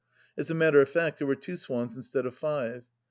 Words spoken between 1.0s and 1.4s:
there were